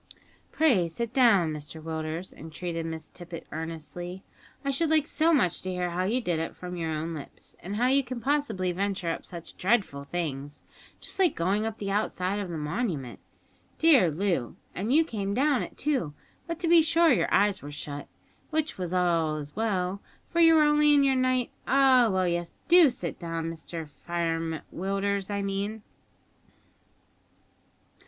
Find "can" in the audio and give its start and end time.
8.03-8.19